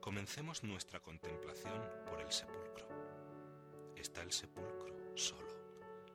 [0.00, 2.86] Comencemos nuestra contemplación por el sepulcro.
[3.96, 5.42] Está el sepulcro solo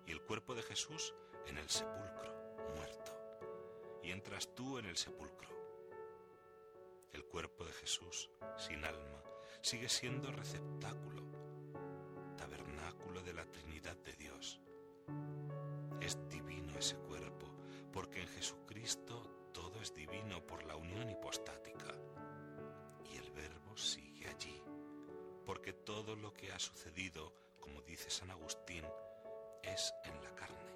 [0.05, 1.13] y el cuerpo de Jesús
[1.47, 2.33] en el sepulcro
[2.77, 3.11] muerto.
[4.03, 5.49] Y entras tú en el sepulcro.
[7.11, 9.21] El cuerpo de Jesús, sin alma,
[9.61, 11.40] sigue siendo receptáculo
[13.31, 14.59] de la Trinidad de Dios.
[16.01, 17.47] Es divino ese cuerpo,
[17.93, 21.95] porque en Jesucristo todo es divino por la unión hipostática.
[23.09, 24.61] Y el Verbo sigue allí,
[25.45, 28.83] porque todo lo que ha sucedido, como dice San Agustín,
[29.63, 30.73] es en la carne.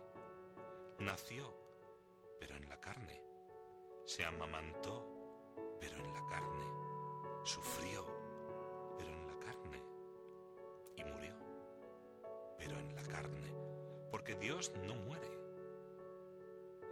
[0.99, 1.53] Nació,
[2.39, 3.21] pero en la carne.
[4.05, 6.65] Se amamantó, pero en la carne.
[7.43, 8.05] Sufrió,
[13.06, 13.53] carne.
[14.11, 15.30] Porque Dios no muere.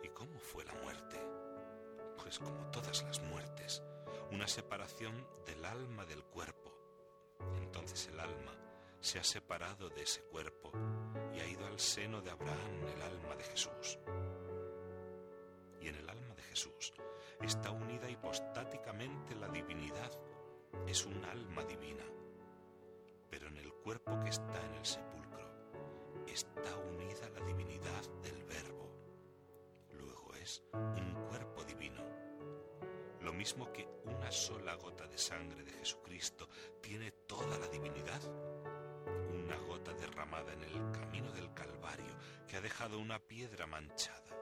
[0.04, 1.20] ¿Y cómo fue la muerte?
[2.18, 3.84] Pues como todas las muertes,
[4.32, 6.74] una separación del alma del cuerpo.
[7.58, 8.54] Entonces el alma
[9.00, 10.72] se ha separado de ese cuerpo
[11.34, 14.00] y ha ido al seno de Abraham el alma de Jesús.
[15.82, 16.94] Y en el alma de Jesús
[17.42, 20.12] está unida hipostáticamente la divinidad,
[20.88, 22.06] es un alma divina.
[23.30, 25.13] Pero en el cuerpo que está en el sepulcro
[26.34, 28.90] está unida la divinidad del Verbo.
[29.92, 32.04] Luego es un cuerpo divino.
[33.22, 36.50] Lo mismo que una sola gota de sangre de Jesucristo
[36.82, 38.22] tiene toda la divinidad
[39.30, 42.18] una gota derramada en el camino del Calvario
[42.48, 44.36] que ha dejado una piedra manchada.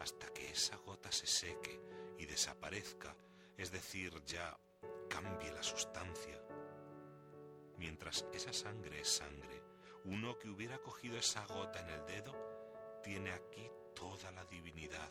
[0.00, 1.80] Hasta que esa gota se seque
[2.18, 3.16] y desaparezca,
[3.56, 4.58] es decir, ya
[5.08, 6.42] cambie la sustancia.
[7.78, 9.62] Mientras esa sangre es sangre,
[10.04, 15.10] uno que hubiera cogido esa gota en el dedo tiene aquí toda la divinidad,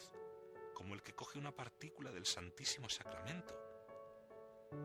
[0.73, 3.55] como el que coge una partícula del Santísimo Sacramento,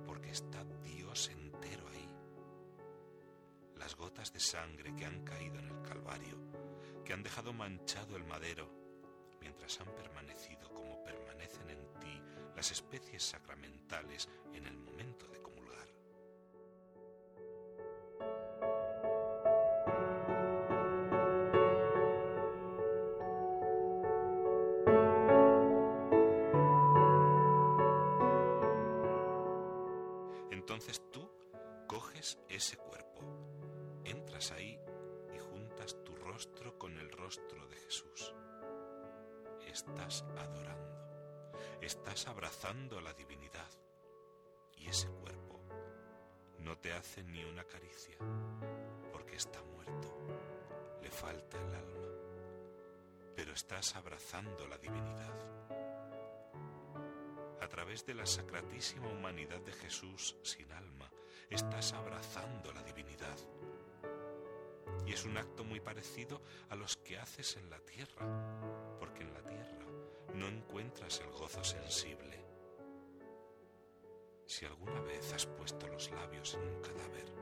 [0.07, 2.09] porque está Dios entero ahí
[3.85, 6.39] las gotas de sangre que han caído en el Calvario,
[7.05, 8.71] que han dejado manchado el madero,
[9.41, 12.23] mientras han permanecido como permanecen en ti
[12.57, 15.54] las especies sacramentales en el momento de comulgar.
[30.75, 31.31] Entonces tú
[31.87, 33.21] coges ese cuerpo
[34.05, 34.77] entras ahí
[35.33, 38.35] y juntas tu rostro con el rostro de Jesús.
[39.69, 43.71] Estás adorando, estás abrazando la divinidad
[44.73, 45.61] y ese cuerpo
[46.59, 48.19] no te hace ni una caricia
[49.13, 50.09] porque está muerto,
[51.01, 52.09] le falta el alma,
[53.37, 55.64] pero estás abrazando la divinidad.
[57.95, 61.09] Través de la sacratísima humanidad de Jesús sin alma,
[61.49, 63.39] estás abrazando la divinidad
[65.07, 69.33] y es un acto muy parecido a los que haces en la tierra, porque en
[69.33, 69.87] la tierra
[70.35, 72.45] no encuentras el gozo sensible.
[74.45, 77.33] Si alguna vez has puesto los labios en un cadáver,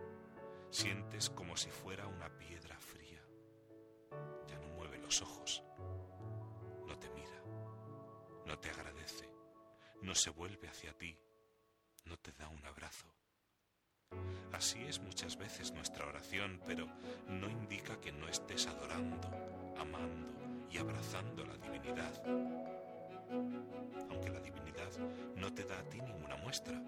[0.68, 3.24] sientes como si fuera una piedra fría.
[4.48, 5.62] Ya no mueve los ojos,
[6.86, 7.42] no te mira,
[8.44, 9.31] no te agradece,
[10.02, 11.16] no se vuelve hacia ti,
[12.04, 13.06] no te da un abrazo.
[14.52, 16.86] Así es muchas veces nuestra oración, pero
[17.28, 19.28] no indica que no estés adorando,
[19.78, 20.28] amando
[20.70, 22.22] y abrazando la divinidad.
[24.10, 24.90] Aunque la divinidad
[25.36, 26.82] no te da a ti ninguna muestra,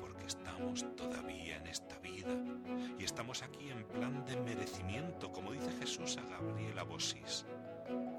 [0.00, 2.34] porque estamos todavía en esta vida
[2.98, 7.44] y estamos aquí en plan de merecimiento, como dice Jesús a Gabriela Bosis.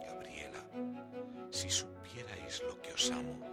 [0.06, 0.64] Gabriela,
[1.50, 3.51] si supierais lo que os amo,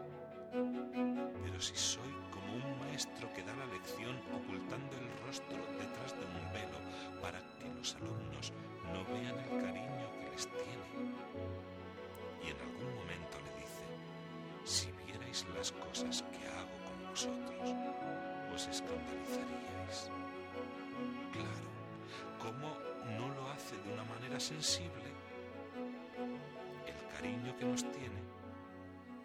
[1.61, 6.53] si soy como un maestro que da la lección ocultando el rostro detrás de un
[6.53, 6.79] velo
[7.21, 8.53] para que los alumnos
[8.93, 10.87] no vean el cariño que les tiene.
[12.45, 13.85] Y en algún momento le dice,
[14.65, 17.75] si vierais las cosas que hago con vosotros,
[18.55, 20.11] os escandalizaríais.
[21.33, 21.69] Claro,
[22.39, 22.69] ¿cómo
[23.19, 25.11] no lo hace de una manera sensible?
[26.87, 28.38] El cariño que nos tiene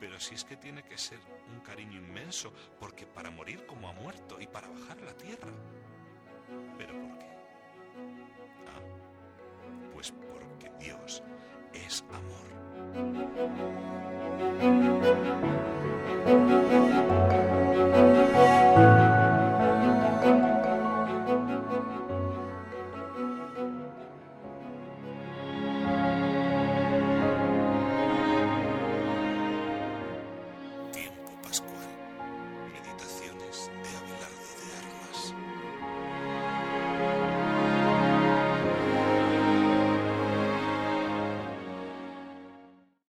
[0.04, 1.18] pero si es que tiene que ser
[1.50, 5.50] un cariño inmenso, porque para morir como ha muerto y para bajar a la tierra.
[6.78, 7.26] ¿Pero por qué?
[8.68, 8.82] Ah,
[9.94, 11.24] pues porque Dios